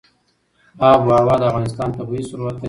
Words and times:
آب 0.89 0.99
وهوا 1.07 1.35
د 1.39 1.43
افغانستان 1.49 1.89
طبعي 1.97 2.23
ثروت 2.29 2.55
دی. 2.55 2.59